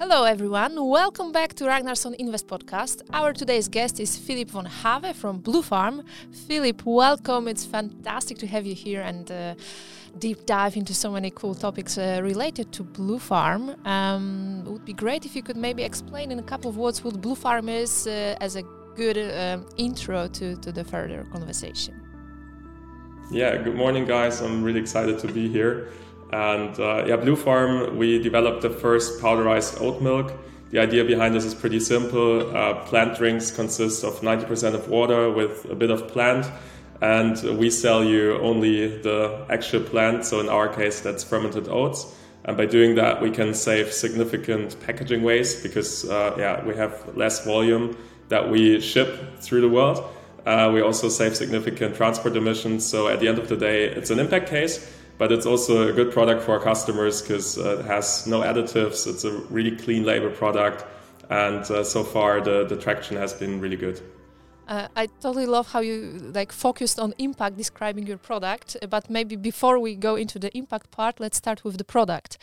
[0.00, 0.74] Hello, everyone.
[0.88, 3.02] Welcome back to Ragnarsson Invest podcast.
[3.12, 6.02] Our today's guest is Philip von Have from Blue Farm.
[6.48, 7.46] Philip, welcome.
[7.46, 9.54] It's fantastic to have you here and uh,
[10.18, 13.76] deep dive into so many cool topics uh, related to Blue Farm.
[13.84, 17.04] Um, it would be great if you could maybe explain in a couple of words
[17.04, 18.64] what Blue Farm is uh, as a
[18.96, 21.94] good um, intro to, to the further conversation.
[23.30, 24.40] Yeah, good morning, guys.
[24.40, 25.92] I'm really excited to be here.
[26.32, 30.32] And uh, yeah, Blue Farm, we developed the first powderized oat milk.
[30.70, 32.56] The idea behind this is pretty simple.
[32.56, 36.50] Uh, plant drinks consist of 90% of water with a bit of plant,
[37.00, 40.24] and we sell you only the actual plant.
[40.24, 42.12] So in our case, that's fermented oats.
[42.46, 47.16] And by doing that, we can save significant packaging waste because uh, yeah, we have
[47.16, 47.96] less volume
[48.28, 50.04] that we ship through the world.
[50.44, 52.84] Uh, we also save significant transport emissions.
[52.84, 55.92] So at the end of the day, it's an impact case but it's also a
[55.92, 59.06] good product for our customers because uh, it has no additives.
[59.06, 60.84] It's a really clean label product,
[61.30, 64.00] and uh, so far the, the traction has been really good.
[64.66, 68.76] Uh, I totally love how you like focused on impact describing your product.
[68.88, 72.38] But maybe before we go into the impact part, let's start with the product.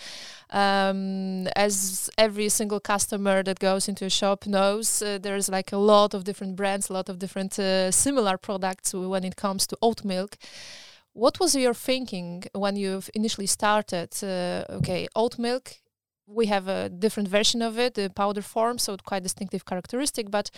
[0.52, 5.78] Um, as every single customer that goes into a shop knows, uh, there's like a
[5.78, 9.78] lot of different brands, a lot of different uh, similar products when it comes to
[9.82, 10.38] oat milk.
[11.14, 14.12] What was your thinking when you've initially started?
[14.24, 15.74] Uh, okay, oat milk.
[16.26, 20.32] We have a different version of it, the powder form, so quite distinctive characteristic.
[20.32, 20.50] But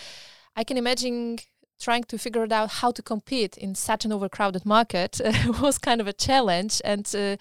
[0.55, 1.39] I can imagine
[1.79, 5.99] trying to figure out how to compete in such an overcrowded market uh, was kind
[5.99, 6.81] of a challenge.
[6.85, 7.37] And uh,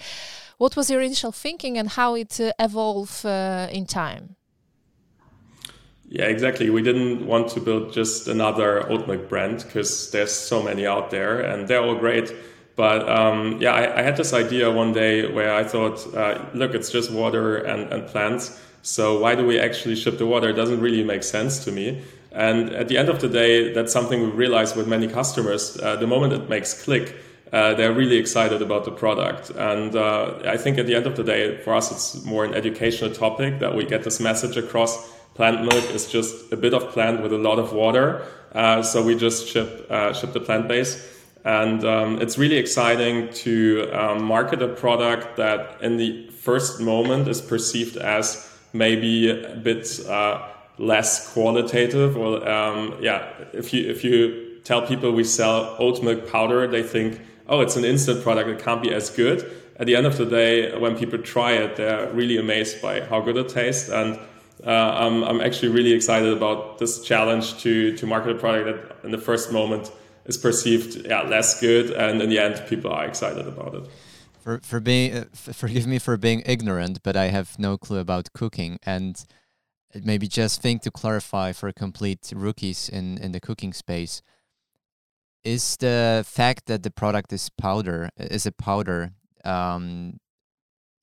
[0.58, 4.36] what was your initial thinking and how it uh, evolved uh, in time?
[6.08, 6.68] Yeah, exactly.
[6.70, 11.10] We didn't want to build just another oat milk brand because there's so many out
[11.10, 12.34] there and they're all great
[12.76, 16.74] but um, yeah, I, I, had this idea one day where I thought, uh, look,
[16.74, 18.60] it's just water and, and plants.
[18.82, 20.48] So why do we actually ship the water?
[20.48, 22.02] It doesn't really make sense to me.
[22.32, 25.78] And at the end of the day, that's something we realize with many customers.
[25.78, 27.14] Uh, the moment it makes click,
[27.52, 29.50] uh, they're really excited about the product.
[29.50, 32.54] And uh, I think at the end of the day, for us, it's more an
[32.54, 35.10] educational topic that we get this message across.
[35.34, 38.26] Plant milk is just a bit of plant with a lot of water.
[38.54, 41.21] Uh, so we just ship, uh, ship the plant base.
[41.44, 47.26] And um, it's really exciting to um, market a product that, in the first moment,
[47.26, 50.48] is perceived as maybe a bit uh,
[50.78, 52.16] less qualitative.
[52.16, 56.84] Or um, yeah, if you if you tell people we sell oat milk powder, they
[56.84, 59.44] think, oh, it's an instant product; it can't be as good.
[59.80, 63.20] At the end of the day, when people try it, they're really amazed by how
[63.20, 63.88] good it tastes.
[63.88, 64.16] And
[64.64, 69.04] uh, I'm, I'm actually really excited about this challenge to to market a product that,
[69.04, 69.90] in the first moment
[70.24, 73.88] is perceived yeah, less good, and in the end, people are excited about it.
[74.40, 78.32] For for being, uh, forgive me for being ignorant, but I have no clue about
[78.32, 79.24] cooking, and
[80.02, 84.22] maybe just think to clarify for complete rookies in in the cooking space.
[85.44, 89.12] Is the fact that the product is powder is a powder
[89.44, 90.20] um,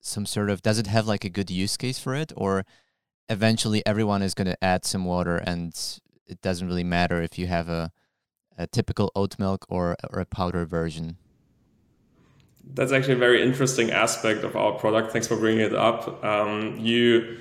[0.00, 2.64] some sort of does it have like a good use case for it or
[3.28, 7.46] eventually everyone is going to add some water and it doesn't really matter if you
[7.46, 7.92] have a
[8.60, 11.16] a typical oat milk or, or a powder version?
[12.74, 15.12] That's actually a very interesting aspect of our product.
[15.12, 16.22] Thanks for bringing it up.
[16.22, 17.38] Um, you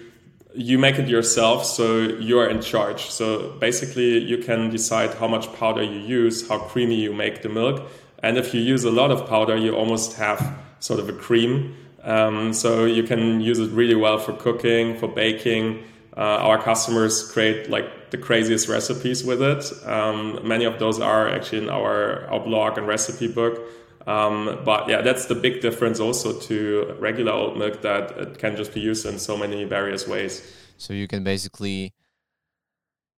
[0.56, 3.12] you make it yourself, so you are in charge.
[3.12, 7.50] So basically, you can decide how much powder you use, how creamy you make the
[7.50, 7.88] milk,
[8.24, 11.76] and if you use a lot of powder, you almost have sort of a cream.
[12.04, 15.84] Um, so you can use it really well for cooking, for baking.
[16.18, 19.72] Uh, our customers create like the craziest recipes with it.
[19.86, 23.62] Um, many of those are actually in our, our blog and recipe book.
[24.08, 28.56] Um, but yeah, that's the big difference also to regular oat milk that it can
[28.56, 30.42] just be used in so many various ways.
[30.78, 31.94] So you can basically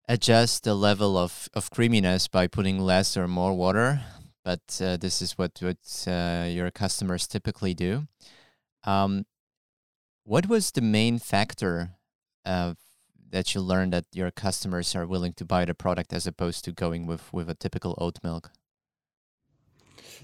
[0.08, 4.02] adjust the level of, of creaminess by putting less or more water.
[4.44, 8.08] But uh, this is what, what uh, your customers typically do.
[8.84, 9.24] Um,
[10.24, 11.90] what was the main factor
[12.44, 12.74] uh,
[13.32, 16.72] that you learn that your customers are willing to buy the product as opposed to
[16.72, 18.52] going with with a typical oat milk?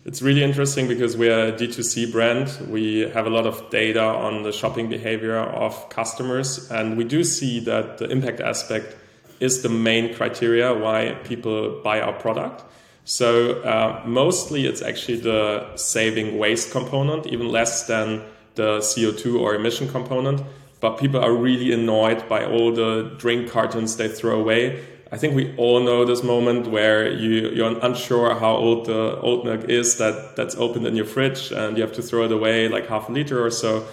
[0.05, 2.71] It's really interesting because we're a D2C brand.
[2.71, 7.25] We have a lot of data on the shopping behavior of customers, and we do
[7.25, 8.97] see that the impact aspect
[9.41, 12.65] is the main criteria why people buy our product.
[13.05, 18.23] So, uh, mostly it's actually the saving waste component, even less than
[18.55, 20.43] the CO2 or emission component
[20.81, 24.85] but people are really annoyed by all the drink cartons they throw away.
[25.11, 29.45] I think we all know this moment where you, you're unsure how old the oat
[29.45, 32.69] milk is that, that's opened in your fridge and you have to throw it away
[32.69, 33.87] like half a liter or so.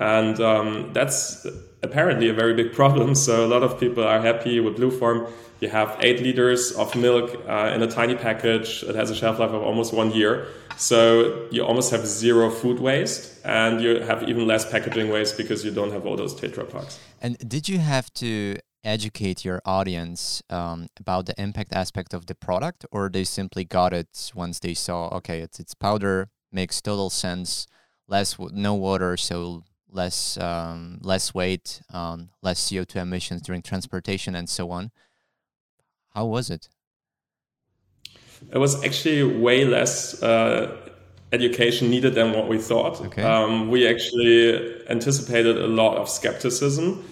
[0.00, 1.46] And um, that's
[1.82, 3.14] apparently a very big problem.
[3.14, 5.26] So a lot of people are happy with Blue Farm.
[5.60, 8.82] You have eight liters of milk uh, in a tiny package.
[8.82, 10.48] It has a shelf life of almost one year.
[10.78, 15.62] So you almost have zero food waste and you have even less packaging waste because
[15.62, 16.98] you don't have all those Tetra Paks.
[17.20, 22.34] And did you have to educate your audience um, about the impact aspect of the
[22.34, 27.10] product or they simply got it once they saw, okay, it's, it's powder, makes total
[27.10, 27.66] sense,
[28.08, 34.48] less, no water, so less, um, less weight, um, less CO2 emissions during transportation and
[34.48, 34.90] so on.
[36.14, 36.68] How was it?
[38.52, 40.76] It was actually way less uh,
[41.32, 43.00] education needed than what we thought.
[43.00, 43.22] Okay.
[43.22, 47.04] Um, we actually anticipated a lot of skepticism.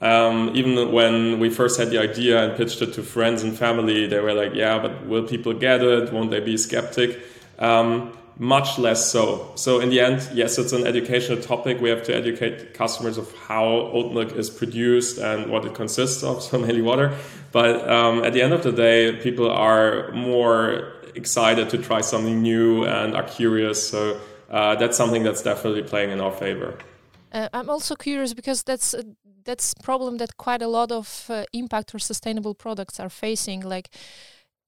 [0.00, 4.06] Um, even when we first had the idea and pitched it to friends and family,
[4.06, 6.12] they were like, "Yeah, but will people get it?
[6.12, 7.18] Won't they be skeptic?"
[7.58, 9.50] Um, much less so.
[9.54, 11.80] So in the end, yes, it's an educational topic.
[11.80, 16.22] We have to educate customers of how oat milk is produced and what it consists
[16.22, 17.16] of, so mainly water.
[17.52, 22.42] But um, at the end of the day, people are more excited to try something
[22.42, 23.88] new and are curious.
[23.88, 26.76] So uh, that's something that's definitely playing in our favor.
[27.32, 29.02] Uh, I'm also curious because that's uh,
[29.44, 33.60] that's problem that quite a lot of uh, impact or sustainable products are facing.
[33.62, 33.90] Like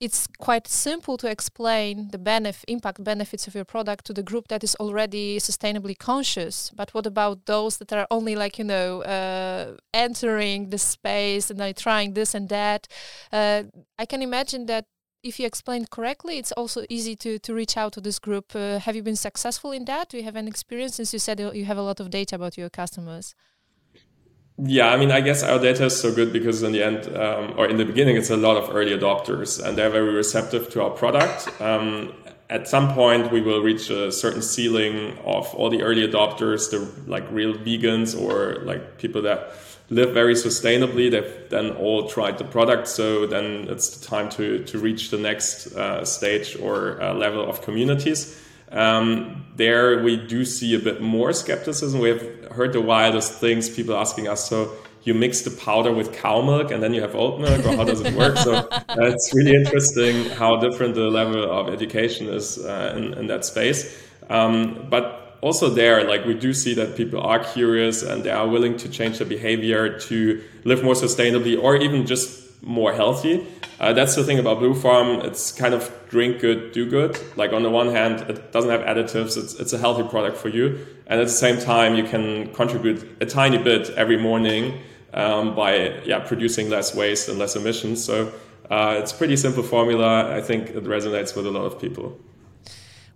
[0.01, 4.47] it's quite simple to explain the benefit impact benefits of your product to the group
[4.49, 6.71] that is already sustainably conscious.
[6.75, 11.61] But what about those that are only like you know uh, entering the space and
[11.61, 12.87] are trying this and that?
[13.33, 13.65] Uh,
[13.99, 14.87] i can imagine that
[15.23, 18.55] if you explain correctly it's also easy to to reach out to this group.
[18.55, 20.09] Uh, have you been successful in that?
[20.11, 20.95] Do you have an experience?
[20.97, 23.35] Since you said you have a lot of data about your customers
[24.61, 27.55] yeah, I mean, I guess our data is so good because in the end, um,
[27.57, 30.83] or in the beginning, it's a lot of early adopters and they're very receptive to
[30.83, 31.49] our product.
[31.61, 32.13] Um,
[32.51, 36.89] at some point, we will reach a certain ceiling of all the early adopters, the
[37.09, 39.53] like real vegans or like people that
[39.91, 41.11] live very sustainably.
[41.11, 45.19] They've then all tried the product, so then it's the time to to reach the
[45.19, 48.43] next uh, stage or uh, level of communities.
[48.71, 52.01] Um, there we do see a bit more skepticism.
[52.01, 54.73] We have heard the wildest things, people asking us, so
[55.05, 57.85] you mix the powder with cow milk and then you have oat milk, or how
[57.85, 58.37] does it work?
[58.37, 63.27] so uh, it's really interesting how different the level of education is uh, in, in,
[63.27, 64.01] that space.
[64.29, 68.47] Um, but also there, like we do see that people are curious and they are
[68.47, 73.47] willing to change their behavior to live more sustainably or even just more healthy.
[73.81, 75.21] Uh, that's the thing about Blue Farm.
[75.21, 77.19] It's kind of drink good, do good.
[77.37, 79.37] Like on the one hand, it doesn't have additives.
[79.37, 80.87] It's, it's a healthy product for you.
[81.07, 84.81] And at the same time, you can contribute a tiny bit every morning
[85.13, 88.05] um, by yeah, producing less waste and less emissions.
[88.05, 88.33] So
[88.71, 90.37] uh, it's pretty simple formula.
[90.37, 92.19] I think it resonates with a lot of people.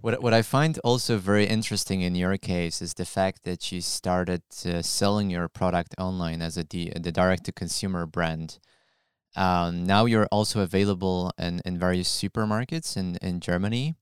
[0.01, 3.81] What, what I find also very interesting in your case is the fact that you
[3.81, 8.59] started uh, selling your product online as a the direct to consumer brand.
[9.35, 13.97] Um, now you're also available in, in various supermarkets in, in Germany.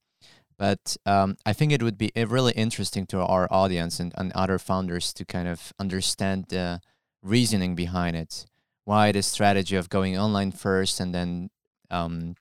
[0.57, 4.31] But um, I think it would be uh, really interesting to our audience and, and
[4.33, 6.81] other founders to kind of understand the
[7.23, 8.45] reasoning behind it.
[8.83, 11.49] Why the strategy of going online first and then
[11.89, 12.35] um,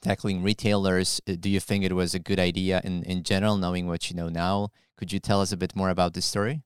[0.00, 1.20] tackling retailers?
[1.28, 4.16] Uh, do you think it was a good idea in, in general, knowing what you
[4.16, 4.68] know now?
[4.96, 6.62] Could you tell us a bit more about this story?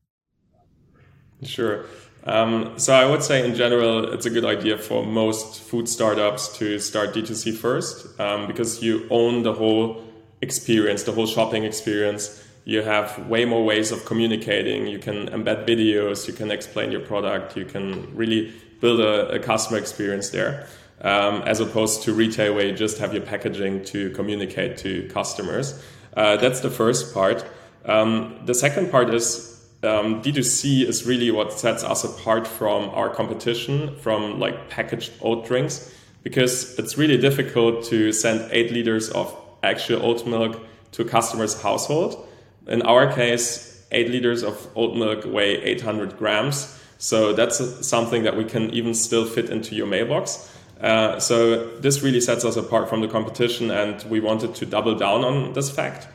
[1.43, 1.85] Sure.
[2.25, 6.57] Um, so I would say in general, it's a good idea for most food startups
[6.59, 10.05] to start D2C first um, because you own the whole
[10.41, 12.45] experience, the whole shopping experience.
[12.65, 14.87] You have way more ways of communicating.
[14.87, 16.29] You can embed videos.
[16.29, 17.57] You can explain your product.
[17.57, 20.69] You can really build a, a customer experience there,
[21.01, 25.83] um, as opposed to retail where you just have your packaging to communicate to customers.
[26.17, 27.45] Uh, that's the first part.
[27.85, 29.52] Um, the second part is
[29.83, 35.47] um, D2C is really what sets us apart from our competition, from like packaged oat
[35.47, 40.61] drinks, because it's really difficult to send eight liters of actual oat milk
[40.93, 42.29] to a customer's household.
[42.69, 46.79] In our case, eight liters of oat milk weigh 800 grams.
[46.99, 50.49] So that's something that we can even still fit into your mailbox.
[50.81, 54.95] Uh, so this really sets us apart from the competition, and we wanted to double
[54.95, 56.07] down on this fact.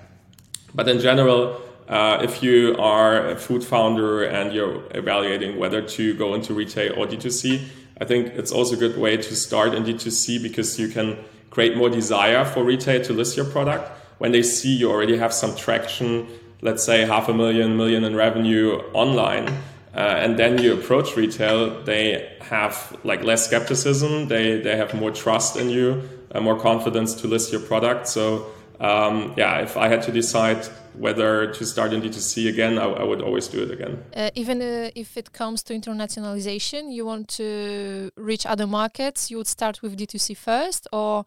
[0.74, 6.14] But in general, uh, if you are a food founder and you're evaluating whether to
[6.16, 7.66] go into retail or D2C,
[8.00, 11.18] I think it's also a good way to start in D2C because you can
[11.50, 13.90] create more desire for retail to list your product.
[14.18, 16.28] When they see you already have some traction,
[16.62, 19.48] let's say half a million, million in revenue online,
[19.96, 25.12] uh, and then you approach retail, they have like less skepticism, they, they have more
[25.12, 28.08] trust in you, uh, more confidence to list your product.
[28.08, 32.86] So um, yeah, if I had to decide whether to start in D2C again, I,
[32.86, 34.04] I would always do it again.
[34.16, 39.38] Uh, even uh, if it comes to internationalization, you want to reach other markets, you
[39.38, 41.26] would start with D2C first or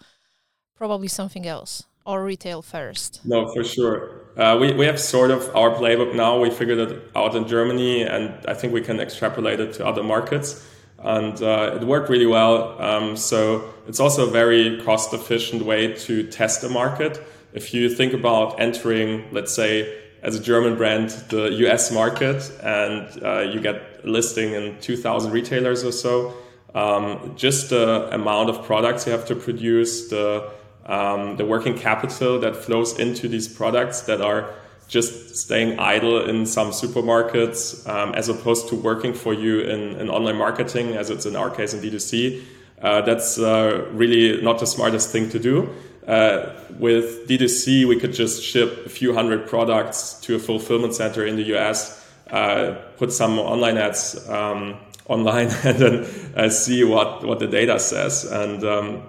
[0.76, 3.21] probably something else or retail first?
[3.25, 4.23] No, for sure.
[4.37, 6.40] Uh, we, we have sort of our playbook now.
[6.40, 10.02] We figured it out in Germany, and I think we can extrapolate it to other
[10.02, 10.66] markets.
[10.99, 12.80] And uh, it worked really well.
[12.80, 17.23] Um, so it's also a very cost efficient way to test a market.
[17.52, 23.09] If you think about entering, let's say, as a German brand, the US market, and
[23.23, 26.35] uh, you get listing in 2,000 retailers or so,
[26.75, 30.50] um, just the amount of products you have to produce, the
[30.87, 34.52] um, the working capital that flows into these products that are
[34.88, 40.11] just staying idle in some supermarkets um, as opposed to working for you in, in,
[40.11, 42.42] online marketing, as it's in our case in D2C.
[42.83, 45.69] Uh, that's uh, really not the smartest thing to do.
[46.10, 51.24] Uh, with D2C, we could just ship a few hundred products to a fulfillment center
[51.24, 54.76] in the US, uh, put some online ads um,
[55.06, 55.94] online, and then
[56.34, 58.24] uh, see what, what the data says.
[58.24, 59.02] And um,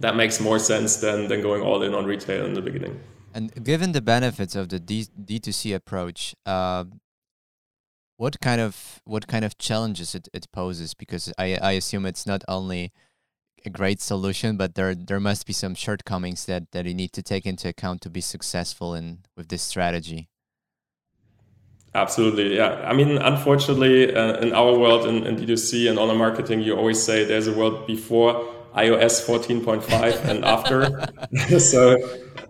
[0.00, 3.00] that makes more sense than, than going all in on retail in the beginning.
[3.32, 6.84] And given the benefits of the D, D2C approach, uh,
[8.18, 10.92] what kind of what kind of challenges it, it poses?
[10.92, 12.92] Because I, I assume it's not only
[13.66, 17.22] a great solution, but there there must be some shortcomings that, that you need to
[17.22, 20.28] take into account to be successful in with this strategy.
[21.94, 22.82] Absolutely, yeah.
[22.84, 27.00] I mean, unfortunately, uh, in our world in, in D2C and online marketing, you always
[27.00, 31.58] say there's a world before iOS 14.5 and after.
[31.60, 31.96] so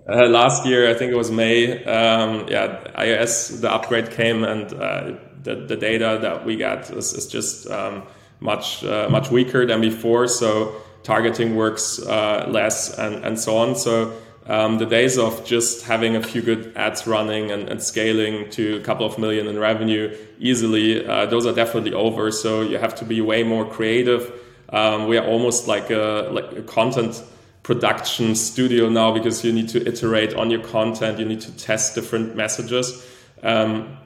[0.09, 4.73] uh, last year, I think it was May, um, yeah, iOS, the upgrade came and
[4.73, 8.05] uh, the, the data that we got is, is just um,
[8.41, 10.27] much, uh, much weaker than before.
[10.27, 13.77] So targeting works uh, less and, and so on.
[13.77, 14.13] So
[14.47, 18.77] um, the days of just having a few good ads running and, and, scaling to
[18.77, 22.31] a couple of million in revenue easily, uh, those are definitely over.
[22.31, 24.33] So you have to be way more creative
[24.75, 27.23] um, we are almost like a like a content
[27.63, 31.95] production studio now because you need to iterate on your content, you need to test
[31.95, 33.07] different messages.
[33.43, 33.97] Um,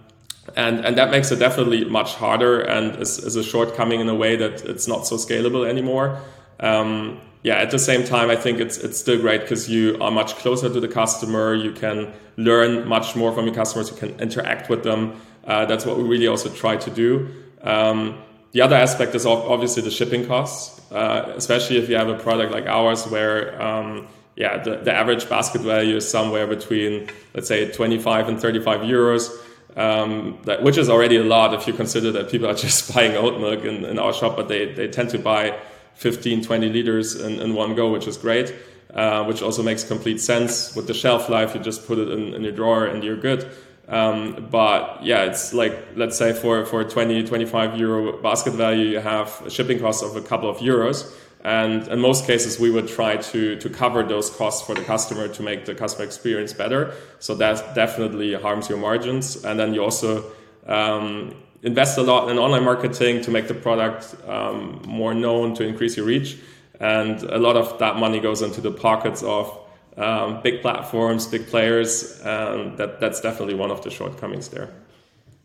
[0.56, 4.14] and, and that makes it definitely much harder and is, is, a shortcoming in a
[4.14, 6.20] way that it's not so scalable anymore.
[6.60, 10.10] Um, yeah, at the same time, I think it's it's still great because you are
[10.10, 11.54] much closer to the customer.
[11.54, 13.90] You can learn much more from your customers.
[13.90, 15.20] You can interact with them.
[15.44, 17.28] Uh, that's what we really also try to do.
[17.62, 18.18] Um,
[18.52, 22.50] the other aspect is obviously the shipping costs, uh, especially if you have a product
[22.50, 27.70] like ours where um, yeah, the, the average basket value is somewhere between, let's say,
[27.72, 29.30] 25 and 35 euros,
[29.76, 33.16] um, that, which is already a lot if you consider that people are just buying
[33.16, 35.58] oat milk in, in our shop, but they, they tend to buy
[35.98, 38.54] 15, 20 liters in, in one go, which is great,
[38.94, 40.74] uh, which also makes complete sense.
[40.74, 43.50] With the shelf life, you just put it in, in your drawer and you're good.
[43.88, 49.00] Um, but yeah, it's like, let's say for, for 20, 25 euro basket value, you
[49.00, 51.12] have a shipping cost of a couple of euros.
[51.42, 55.28] And in most cases, we would try to, to cover those costs for the customer
[55.28, 56.94] to make the customer experience better.
[57.18, 59.44] So that definitely harms your margins.
[59.44, 60.30] And then you also
[60.66, 65.66] um, invest a lot in online marketing to make the product um, more known, to
[65.66, 66.38] increase your reach.
[66.80, 69.58] And a lot of that money goes into the pockets of
[69.96, 72.20] um, big platforms, big players.
[72.20, 74.70] That that's definitely one of the shortcomings there.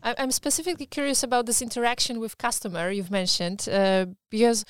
[0.04, 4.64] I'm specifically curious about this interaction with customer you've mentioned uh, because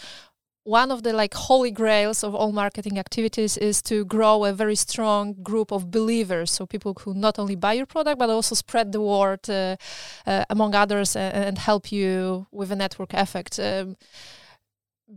[0.64, 4.75] one of the like holy grails of all marketing activities is to grow a very
[4.75, 8.90] strong group of believers so people who not only buy your product but also spread
[8.90, 9.76] the word uh,
[10.26, 13.61] uh, among others and, and, help you with a network effect.
[13.61, 13.97] Um,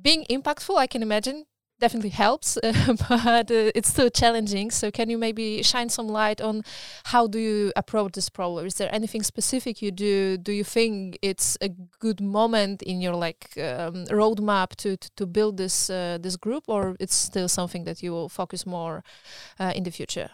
[0.01, 1.45] being impactful i can imagine
[1.79, 2.57] definitely helps,
[3.09, 4.71] but uh, it's still challenging.
[4.71, 6.63] So can you maybe shine some light on
[7.05, 8.65] how do you approach this problem?
[8.65, 10.37] Is there anything specific you do?
[10.37, 11.69] Do you think it's a
[11.99, 16.63] good moment in your like um, roadmap to, to, to build this uh, this group,
[16.67, 19.03] or it's still something that you will focus more
[19.59, 20.29] uh, in the future?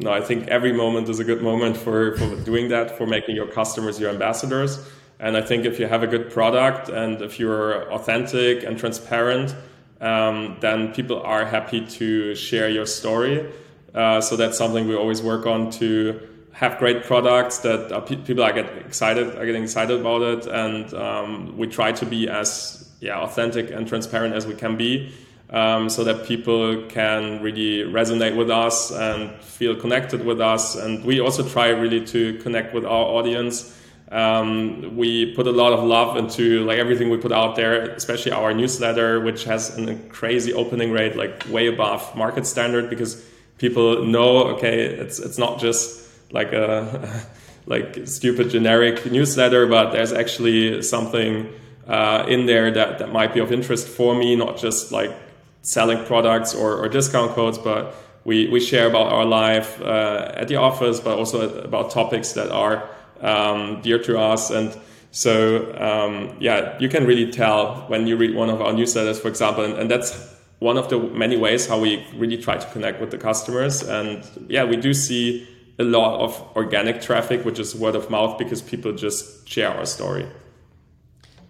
[0.00, 3.34] No, I think every moment is a good moment for, for doing that, for making
[3.34, 4.78] your customers your ambassadors.
[5.18, 9.54] And I think if you have a good product and if you're authentic and transparent,
[10.00, 13.50] um, then people are happy to share your story.
[13.94, 16.20] Uh, so that's something we always work on to
[16.52, 20.46] have great products that uh, pe- people are getting excited are getting excited about it,
[20.46, 25.12] and um, we try to be as yeah authentic and transparent as we can be.
[25.50, 30.76] Um, so that people can really resonate with us and feel connected with us.
[30.76, 33.74] And we also try really to connect with our audience
[34.10, 38.32] um, we put a lot of love into like everything we put out there, especially
[38.32, 43.22] our newsletter, which has a crazy opening rate, like way above market standard, because
[43.58, 47.22] people know okay it's it's not just like a
[47.66, 51.52] like stupid generic newsletter but there's actually something
[51.86, 55.14] uh, in there that, that might be of interest for me not just like
[55.62, 60.48] selling products or, or discount codes but we, we share about our life uh, at
[60.48, 62.88] the office but also about topics that are
[63.20, 64.76] um, dear to us and
[65.10, 69.28] so um, yeah you can really tell when you read one of our newsletters for
[69.28, 73.00] example and, and that's one of the many ways how we really try to connect
[73.00, 73.82] with the customers.
[73.82, 75.46] And yeah, we do see
[75.78, 79.86] a lot of organic traffic, which is word of mouth because people just share our
[79.86, 80.26] story.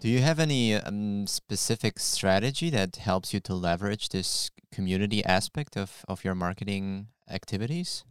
[0.01, 5.77] Do you have any um, specific strategy that helps you to leverage this community aspect
[5.77, 8.05] of, of your marketing activities?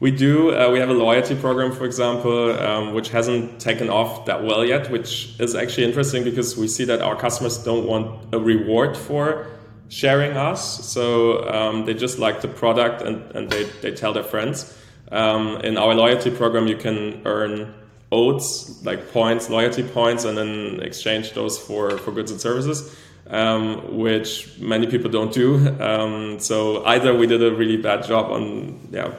[0.00, 0.54] We do.
[0.54, 4.64] Uh, we have a loyalty program, for example, um, which hasn't taken off that well
[4.64, 8.96] yet, which is actually interesting because we see that our customers don't want a reward
[8.96, 9.46] for
[9.88, 10.86] sharing us.
[10.86, 14.72] So um, they just like the product and, and they, they tell their friends.
[15.10, 17.74] Um, in our loyalty program, you can earn
[18.12, 22.94] oats, like points, loyalty points, and then exchange those for, for goods and services.
[23.26, 25.76] Um, which many people don't do.
[25.80, 29.12] Um, so either we did a really bad job on yeah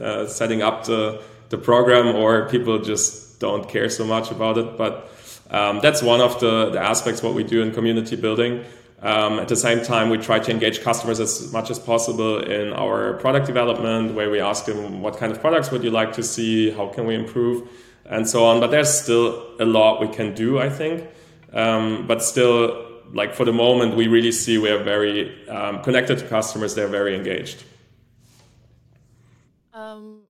[0.00, 4.78] uh, setting up the the program, or people just don't care so much about it.
[4.78, 5.10] But
[5.50, 8.64] um, that's one of the, the aspects what we do in community building.
[9.02, 12.72] Um, at the same time, we try to engage customers as much as possible in
[12.72, 16.22] our product development, where we ask them what kind of products would you like to
[16.22, 17.68] see, how can we improve,
[18.04, 18.60] and so on.
[18.60, 21.08] But there's still a lot we can do, I think.
[21.52, 26.18] Um, but still, like for the moment, we really see we are very um, connected
[26.18, 26.74] to customers.
[26.74, 27.64] They're very engaged.
[29.72, 30.26] Um,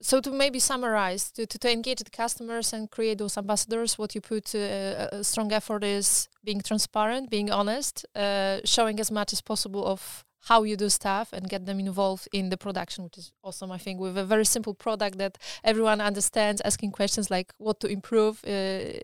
[0.00, 4.14] so to maybe summarize, to, to, to, engage the customers and create those ambassadors, what
[4.14, 9.32] you put uh, a strong effort is being transparent, being honest, uh, showing as much
[9.32, 13.18] as possible of how you do stuff and get them involved in the production, which
[13.18, 13.72] is awesome.
[13.72, 17.88] I think with a very simple product that everyone understands, asking questions like what to
[17.88, 18.50] improve uh,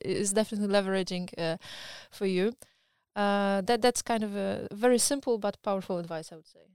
[0.05, 1.57] is definitely leveraging uh,
[2.11, 2.55] for you.
[3.17, 6.67] Uh, that that's kind of a very simple but powerful advice, I would say.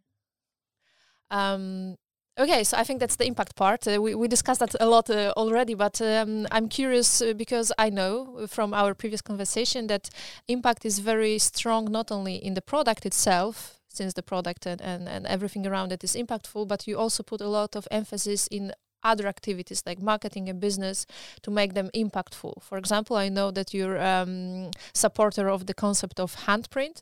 [1.31, 1.97] Um,
[2.39, 3.85] Okay, so I think that's the impact part.
[3.85, 7.73] Uh, we, we discussed that a lot uh, already, but um, I'm curious uh, because
[7.77, 10.09] I know from our previous conversation that
[10.47, 15.09] impact is very strong not only in the product itself, since the product and, and,
[15.09, 18.71] and everything around it is impactful, but you also put a lot of emphasis in
[19.03, 21.05] other activities like marketing and business
[21.41, 22.63] to make them impactful.
[22.63, 27.01] For example, I know that you're um, supporter of the concept of handprint.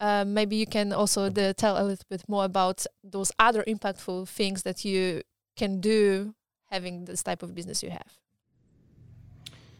[0.00, 4.26] Uh, maybe you can also the, tell a little bit more about those other impactful
[4.28, 5.22] things that you
[5.56, 6.34] can do
[6.70, 8.18] having this type of business you have.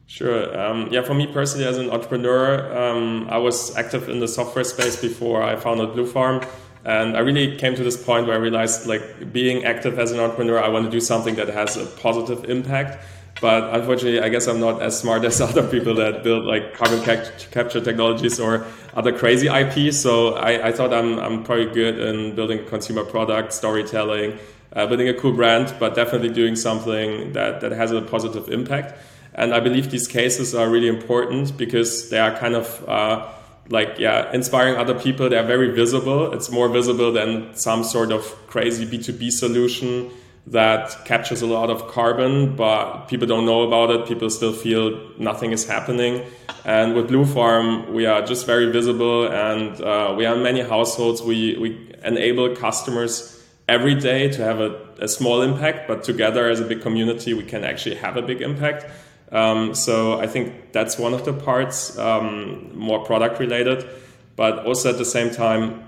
[0.07, 0.59] Sure.
[0.61, 4.65] Um, yeah, for me personally, as an entrepreneur, um, I was active in the software
[4.65, 6.43] space before I founded Blue Farm.
[6.85, 10.19] And I really came to this point where I realized, like, being active as an
[10.19, 13.05] entrepreneur, I want to do something that has a positive impact.
[13.41, 17.03] But unfortunately, I guess I'm not as smart as other people that build like carbon
[17.03, 19.93] capture technologies or other crazy IP.
[19.93, 24.39] So I, I thought I'm, I'm probably good in building consumer product, storytelling,
[24.73, 28.99] uh, building a cool brand, but definitely doing something that, that has a positive impact.
[29.35, 33.29] And I believe these cases are really important because they are kind of uh,
[33.69, 35.29] like, yeah, inspiring other people.
[35.29, 36.33] They're very visible.
[36.33, 40.11] It's more visible than some sort of crazy B2B solution
[40.47, 44.07] that captures a lot of carbon, but people don't know about it.
[44.07, 46.25] People still feel nothing is happening.
[46.65, 50.63] And with Blue Farm, we are just very visible and uh, we are in many
[50.63, 51.23] households.
[51.23, 53.37] We, we enable customers
[53.69, 57.45] every day to have a, a, small impact, but together as a big community, we
[57.45, 58.85] can actually have a big impact.
[59.31, 63.89] Um, so I think that's one of the parts, um, more product related,
[64.35, 65.85] but also at the same time,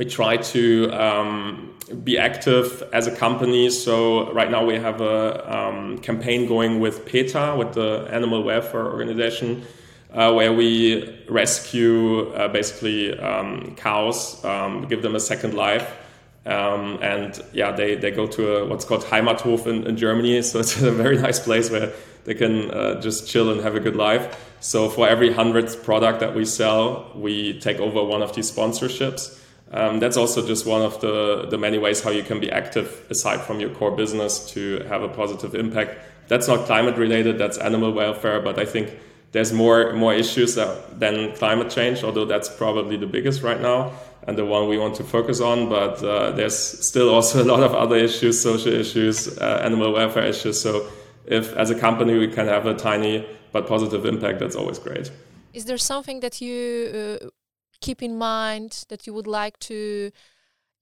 [0.00, 3.68] we try to um, be active as a company.
[3.68, 5.18] So right now we have a
[5.54, 9.62] um, campaign going with PETA, with the animal welfare organization,
[10.14, 10.74] uh, where we
[11.28, 15.86] rescue uh, basically um, cows, um, give them a second life.
[16.46, 20.40] Um, and yeah, they, they go to a, what's called Heimathof in, in Germany.
[20.40, 21.92] So it's a very nice place where
[22.24, 24.24] they can uh, just chill and have a good life.
[24.60, 29.36] So for every hundredth product that we sell, we take over one of these sponsorships.
[29.72, 33.06] Um, that's also just one of the, the many ways how you can be active
[33.08, 35.96] aside from your core business to have a positive impact.
[36.28, 38.98] That's not climate related, that's animal welfare, but I think
[39.32, 43.92] there's more more issues that, than climate change, although that's probably the biggest right now
[44.26, 45.68] and the one we want to focus on.
[45.68, 50.24] But uh, there's still also a lot of other issues, social issues, uh, animal welfare
[50.24, 50.60] issues.
[50.60, 50.88] So
[51.26, 55.10] if as a company we can have a tiny but positive impact, that's always great.
[55.52, 57.26] Is there something that you uh,
[57.80, 60.10] keep in mind that you would like to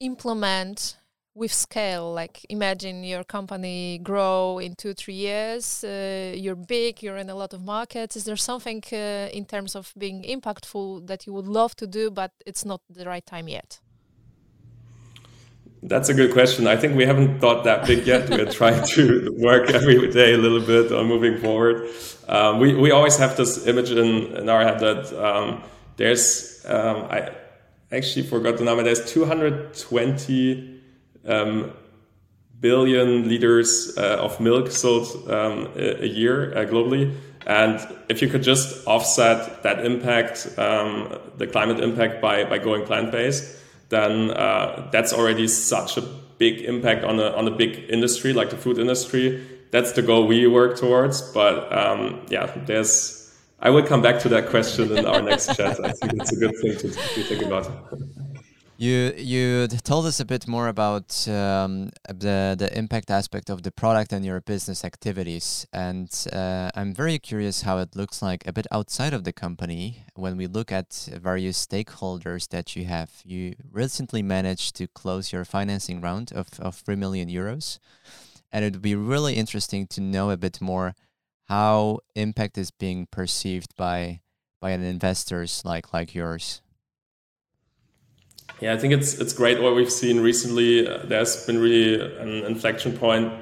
[0.01, 0.97] implement
[1.35, 7.17] with scale like imagine your company grow in two three years uh, you're big you're
[7.17, 11.27] in a lot of markets is there something uh, in terms of being impactful that
[11.27, 13.81] you would love to do but it's not the right time yet
[15.83, 16.67] that's a good question.
[16.67, 18.29] I think we haven't thought that big yet.
[18.29, 21.89] We're trying to work every day a little bit on moving forward.
[22.27, 25.63] Um, we, we always have this image in, in our head that um,
[25.97, 27.31] there's, um, I
[27.91, 30.81] actually forgot the number, there's 220
[31.27, 31.73] um,
[32.61, 37.15] billion liters uh, of milk sold um, a, year uh, globally.
[37.47, 42.85] And if you could just offset that impact, um, the climate impact by, by going
[42.85, 43.57] plant based,
[43.89, 46.03] then uh, that's already such a
[46.37, 49.47] big impact on a, on a big industry like the food industry.
[49.71, 51.23] That's the goal we work towards.
[51.23, 53.18] But um, yeah, there's.
[53.61, 55.85] I will come back to that question in our next chat.
[55.85, 57.69] I think it's a good thing to, to think about.
[58.81, 63.73] You you told us a bit more about um, the the impact aspect of the
[63.73, 68.53] product and your business activities, and uh, I'm very curious how it looks like a
[68.53, 73.11] bit outside of the company when we look at various stakeholders that you have.
[73.25, 77.81] You recently managed to close your financing round of of three million euros,
[78.53, 80.95] and it would be really interesting to know a bit more
[81.49, 84.21] how impact is being perceived by
[84.61, 86.61] by an investors like like yours.
[88.61, 90.87] Yeah, I think it's it's great what we've seen recently.
[90.87, 93.33] Uh, there's been really an inflection point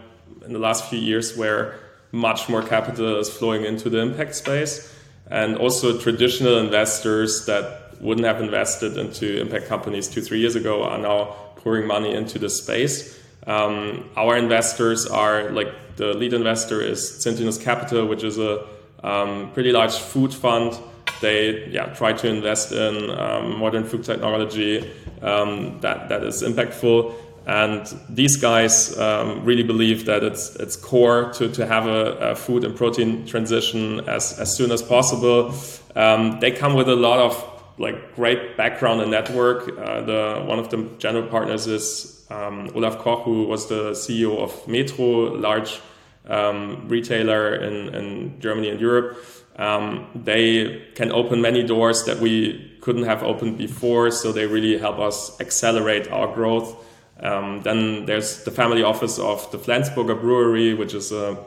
[0.45, 1.81] in the last few years where
[2.13, 4.95] much more capital is flowing into the impact space,
[5.31, 10.85] and also traditional investors that wouldn't have invested into impact companies two three years ago
[10.85, 13.19] are now pouring money into the space.
[13.47, 18.67] Um, our investors are like the lead investor is Zintinus Capital, which is a
[19.03, 20.79] um, pretty large food fund.
[21.21, 24.91] They yeah try to invest in um, modern food technology
[25.23, 27.15] um, that that is impactful.
[27.47, 32.35] And these guys um, really believe that it's it's core to, to have a, a,
[32.35, 35.55] food and protein transition as, as soon as possible.
[35.95, 39.69] Um, they come with a lot of like great background and network.
[39.79, 44.39] Uh, the one of the general partners is um, Olaf Koch, who was the CEO
[44.39, 45.81] of Metro, large
[46.29, 49.19] um, retailer in, in Germany and Europe.
[49.57, 54.79] Um, they can open many doors that we couldn't have opened before, so they really
[54.79, 56.85] help us accelerate our growth.
[57.21, 61.39] Um, then there's the family office of the Flensburger Brewery, which is a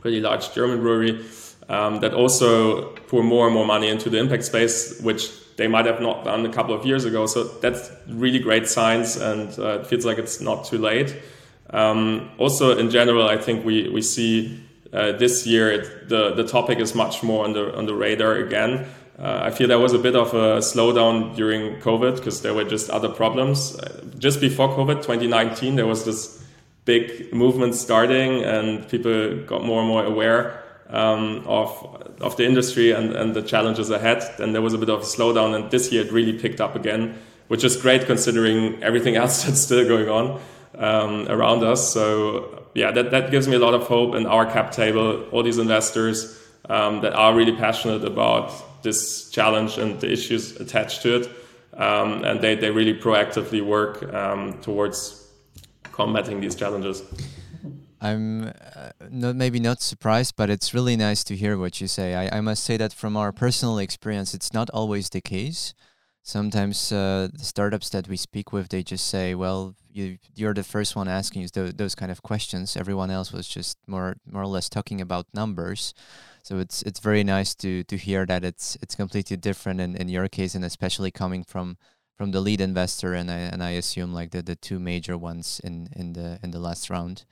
[0.00, 1.24] pretty large German brewery
[1.68, 5.86] um, that also pour more and more money into the impact space, which they might
[5.86, 7.26] have not done a couple of years ago.
[7.26, 11.16] So that's really great signs, and uh, it feels like it's not too late.
[11.70, 14.60] Um, also, in general, I think we we see
[14.92, 18.34] uh, this year it, the the topic is much more on the on the radar
[18.36, 18.86] again.
[19.18, 22.64] Uh, I feel there was a bit of a slowdown during COVID because there were
[22.64, 23.74] just other problems.
[23.78, 26.44] Uh, just before COVID, 2019, there was this
[26.84, 31.68] big movement starting, and people got more and more aware um, of
[32.20, 34.22] of the industry and, and the challenges ahead.
[34.38, 36.76] Then there was a bit of a slowdown, and this year it really picked up
[36.76, 37.18] again,
[37.48, 40.40] which is great considering everything else that's still going on
[40.78, 41.92] um, around us.
[41.92, 45.42] So yeah, that, that gives me a lot of hope in our cap table, all
[45.42, 51.22] these investors um, that are really passionate about this challenge and the issues attached to
[51.22, 51.30] it.
[51.74, 55.26] Um, and they, they really proactively work um, towards
[55.92, 57.02] combating these challenges.
[58.00, 62.14] I'm uh, not maybe not surprised, but it's really nice to hear what you say.
[62.14, 65.74] I, I must say that from our personal experience, it's not always the case.
[66.22, 70.62] Sometimes uh, the startups that we speak with, they just say, "Well, you you're the
[70.62, 72.76] first one asking those, those kind of questions.
[72.76, 75.94] Everyone else was just more more or less talking about numbers.
[76.42, 80.08] So it's it's very nice to to hear that it's it's completely different in, in
[80.08, 81.78] your case, and especially coming from
[82.16, 85.60] from the lead investor and I and I assume like the, the two major ones
[85.64, 87.24] in in the in the last round.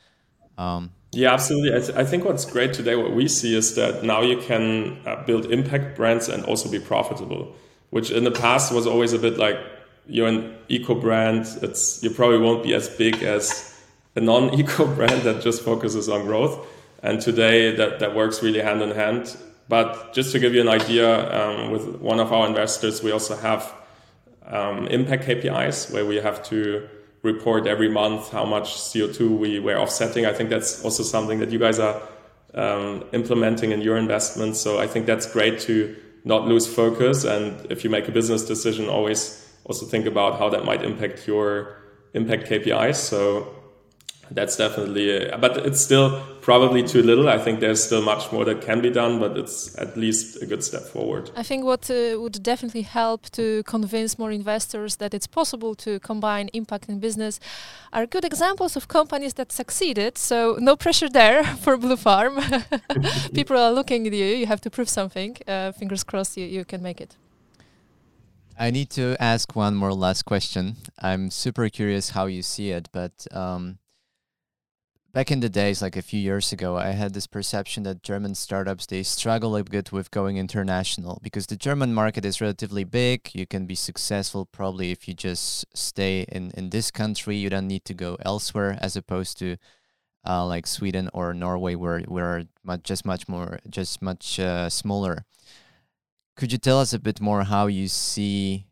[0.58, 1.74] Um, yeah, absolutely.
[1.76, 4.98] I, th- I, think what's great today, what we see is that now you can
[5.06, 7.54] uh, build impact brands and also be profitable,
[7.90, 9.58] which in the past was always a bit like
[10.06, 13.80] you're an eco brand, it's you probably won't be as big as
[14.16, 16.66] a non-eco brand that just focuses on growth.
[17.02, 19.36] And today that, that works really hand in hand.
[19.68, 23.36] But just to give you an idea, um, with one of our investors, we also
[23.36, 23.72] have
[24.46, 26.88] um, impact KPIs where we have to
[27.24, 30.26] report every month how much CO2 we were offsetting.
[30.26, 32.00] I think that's also something that you guys are
[32.54, 34.60] um, implementing in your investments.
[34.60, 37.24] So I think that's great to not lose focus.
[37.24, 41.26] And if you make a business decision, always also think about how that might impact
[41.26, 41.78] your
[42.12, 42.96] impact KPIs.
[42.96, 43.54] So
[44.30, 47.28] that's definitely, but it's still probably too little.
[47.28, 50.46] I think there's still much more that can be done, but it's at least a
[50.46, 51.30] good step forward.
[51.37, 56.00] I think what uh, would definitely help to convince more investors that it's possible to
[56.00, 57.40] combine impact and business
[57.92, 60.18] are good examples of companies that succeeded.
[60.18, 62.40] So no pressure there for Blue Farm.
[63.34, 64.24] People are looking at you.
[64.24, 65.37] You have to prove something.
[65.48, 67.16] Uh, fingers crossed you, you can make it.
[68.58, 70.76] I need to ask one more last question.
[71.00, 73.78] I'm super curious how you see it, but um,
[75.14, 78.35] back in the days like a few years ago i had this perception that german
[78.35, 83.31] startups they struggle a bit with going international because the german market is relatively big.
[83.33, 87.37] You can be successful probably if you just stay in in this country.
[87.37, 89.57] You don't need to go elsewhere as opposed to
[90.27, 95.24] uh, like sweden or norway where we're much, just much more just much uh, smaller.
[96.37, 98.66] Could you tell us a bit more how you see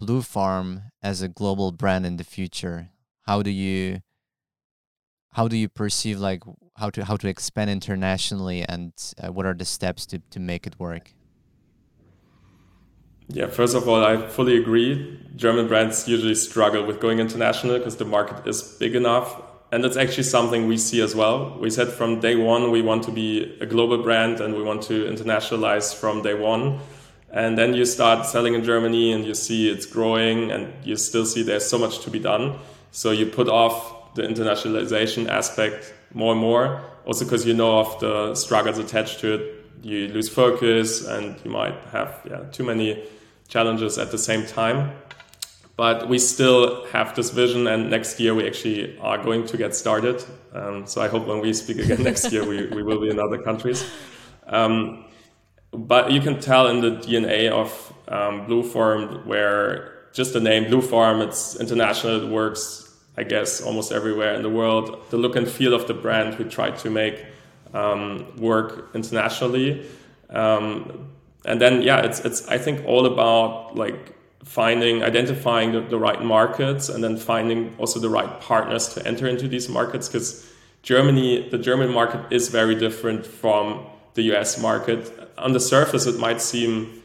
[0.00, 2.88] blue farm as a global brand in the future?
[3.26, 4.00] How do you
[5.34, 6.42] how do you perceive like
[6.76, 8.92] how to how to expand internationally and
[9.22, 11.12] uh, what are the steps to, to make it work?
[13.28, 15.20] Yeah first of all i fully agree.
[15.36, 19.42] German brands usually struggle with going international because the market is big enough.
[19.72, 21.58] And that's actually something we see as well.
[21.58, 24.82] We said from day one we want to be a global brand and we want
[24.82, 26.78] to internationalize from day one.
[27.30, 31.26] And then you start selling in germany and you see it's growing and you still
[31.26, 32.56] see there's so much to be done.
[32.92, 36.80] So you put off the internationalization aspect more and more.
[37.06, 41.50] Also, because you know of the struggles attached to it, you lose focus and you
[41.50, 43.04] might have yeah, too many
[43.48, 44.92] challenges at the same time.
[45.76, 49.74] But we still have this vision, and next year we actually are going to get
[49.74, 50.24] started.
[50.52, 53.18] Um, so I hope when we speak again next year, we, we will be in
[53.18, 53.84] other countries.
[54.46, 55.06] Um,
[55.72, 60.70] but you can tell in the DNA of um, Blue Farm, where just the name
[60.70, 62.83] Blue Farm, it's international, it works
[63.16, 65.00] I guess, almost everywhere in the world.
[65.10, 67.24] The look and feel of the brand we try to make
[67.72, 69.86] um, work internationally.
[70.30, 71.10] Um,
[71.44, 76.22] and then, yeah, it's, it's, I think, all about like finding, identifying the, the right
[76.22, 80.50] markets and then finding also the right partners to enter into these markets because
[80.82, 85.10] Germany, the German market is very different from the US market.
[85.38, 87.02] On the surface, it might seem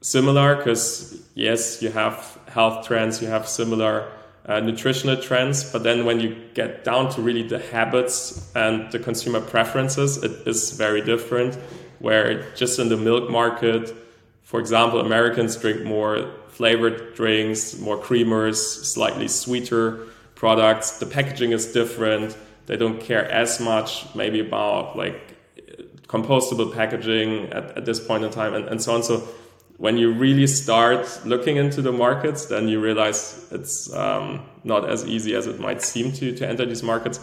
[0.00, 4.10] similar because, yes, you have health trends, you have similar
[4.46, 5.70] uh, nutritional trends.
[5.70, 10.46] But then when you get down to really the habits and the consumer preferences, it
[10.46, 11.54] is very different.
[11.98, 13.94] Where just in the milk market,
[14.42, 20.98] for example, Americans drink more flavored drinks, more creamers, slightly sweeter products.
[20.98, 22.36] The packaging is different.
[22.66, 25.36] They don't care as much maybe about like
[26.06, 29.02] compostable packaging at, at this point in time and, and so on.
[29.02, 29.28] So
[29.80, 35.06] when you really start looking into the markets, then you realize it's um, not as
[35.06, 37.18] easy as it might seem to to enter these markets.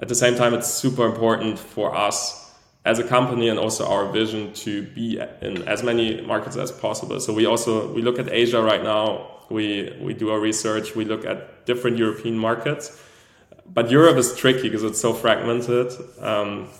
[0.00, 2.50] At the same time, it's super important for us
[2.84, 7.20] as a company and also our vision to be in as many markets as possible.
[7.20, 9.46] So we also we look at Asia right now.
[9.48, 10.96] We we do our research.
[10.96, 13.00] We look at different European markets,
[13.72, 15.92] but Europe is tricky because it's so fragmented.
[16.18, 16.70] Um,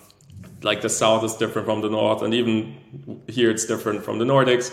[0.62, 2.52] like the south is different from the north, and even
[3.28, 4.72] here it's different from the Nordics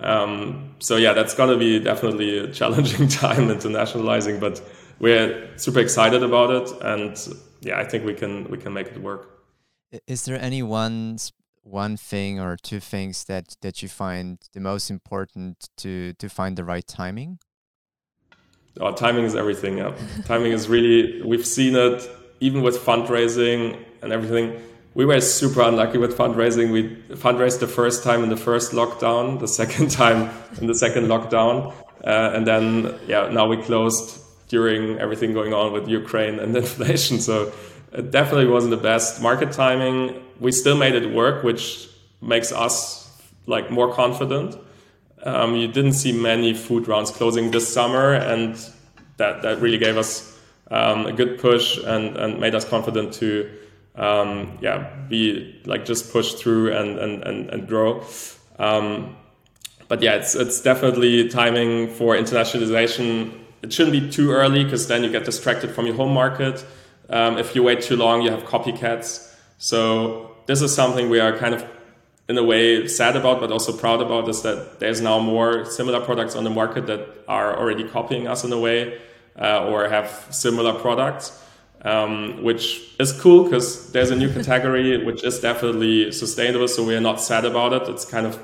[0.00, 4.62] um, so yeah, that's going to be definitely a challenging time internationalizing, but
[5.00, 7.16] we're super excited about it, and
[7.60, 9.28] yeah, I think we can we can make it work.
[10.06, 11.18] Is there any one
[11.62, 16.56] one thing or two things that that you find the most important to to find
[16.56, 17.38] the right timing?
[18.80, 19.78] Oh, timing is everything.
[19.78, 21.22] Yeah, timing is really.
[21.22, 22.08] We've seen it
[22.40, 24.62] even with fundraising and everything
[24.98, 26.72] we were super unlucky with fundraising.
[26.72, 30.28] We fundraised the first time in the first lockdown, the second time
[30.60, 31.72] in the second lockdown,
[32.04, 37.20] uh, and then yeah, now we closed during everything going on with Ukraine and inflation.
[37.20, 37.52] So
[37.92, 40.20] it definitely wasn't the best market timing.
[40.40, 41.88] We still made it work, which
[42.20, 43.08] makes us
[43.46, 44.56] like more confident.
[45.22, 48.56] Um, you didn't see many food rounds closing this summer, and
[49.18, 50.36] that that really gave us
[50.72, 53.48] um, a good push and and made us confident to
[53.98, 58.04] um, yeah, be like just push through and and and, and grow.
[58.58, 59.16] Um,
[59.88, 63.32] but yeah, it's it's definitely timing for internationalization.
[63.62, 66.64] It shouldn't be too early because then you get distracted from your home market.
[67.10, 69.34] Um, if you wait too long, you have copycats.
[69.58, 71.66] So this is something we are kind of
[72.28, 76.00] in a way sad about, but also proud about is that there's now more similar
[76.00, 79.00] products on the market that are already copying us in a way
[79.40, 81.42] uh, or have similar products
[81.82, 86.68] um, which is cool because there's a new category which is definitely sustainable.
[86.68, 87.88] So we are not sad about it.
[87.88, 88.38] It's kind of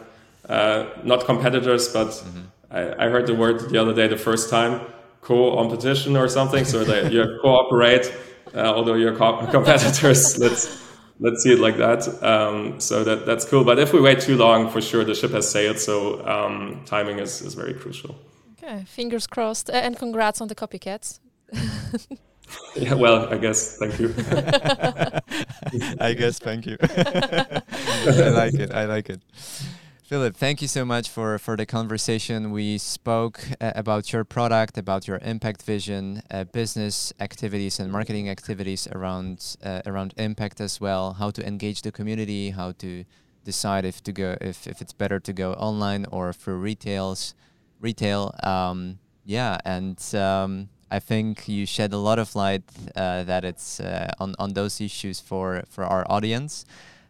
[0.48, 2.40] uh, not competitors, but mm-hmm.
[2.70, 4.80] I, I, heard the word the other day the first time
[5.22, 6.64] co-competition or something.
[6.64, 8.12] So that you cooperate
[8.54, 10.38] uh, although you're co- competitors.
[10.38, 10.82] let's
[11.20, 12.06] let's see it like that.
[12.22, 13.64] Um, so that that's cool.
[13.64, 15.78] But if we wait too long, for sure the ship has sailed.
[15.78, 18.16] So um, timing is is very crucial.
[18.52, 21.20] Okay, fingers crossed, and congrats on the copycats.
[22.76, 23.76] Yeah, well, I guess.
[23.78, 24.14] Thank you.
[26.00, 26.38] I guess.
[26.38, 26.76] Thank you.
[26.82, 28.72] I like it.
[28.72, 29.20] I like it.
[30.04, 32.50] Philip, thank you so much for, for the conversation.
[32.50, 38.28] We spoke uh, about your product, about your impact vision, uh, business activities, and marketing
[38.28, 41.14] activities around uh, around impact as well.
[41.14, 43.04] How to engage the community, how to
[43.44, 47.34] decide if to go if, if it's better to go online or through retails,
[47.80, 48.34] retail.
[48.42, 52.62] Um, yeah, and um, I think you shed a lot of light
[52.94, 56.64] uh, that it's uh, on on those issues for for our audience.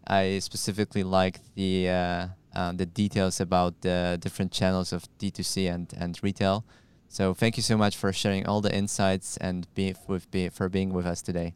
[0.06, 5.92] I specifically like the uh, uh, the details about the different channels of D2C and,
[5.98, 6.64] and retail.
[7.08, 10.68] So thank you so much for sharing all the insights and be with be, for
[10.68, 11.54] being with us today.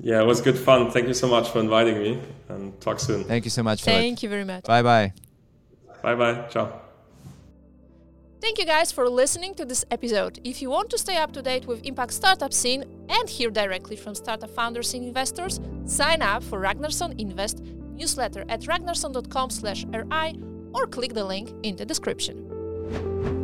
[0.00, 0.90] Yeah, it was good fun.
[0.90, 3.24] Thank you so much for inviting me and talk soon.
[3.24, 3.82] Thank you so much.
[3.82, 4.64] Thank you very much.
[4.64, 5.12] Bye bye.
[6.02, 6.48] Bye bye.
[6.48, 6.87] Ciao.
[8.40, 10.38] Thank you guys for listening to this episode.
[10.44, 13.96] If you want to stay up to date with Impact Startup Scene and hear directly
[13.96, 17.62] from startup founders and investors, sign up for Ragnarsson Invest
[17.96, 20.40] newsletter at ragnarsson.com/ri
[20.72, 23.37] or click the link in the description.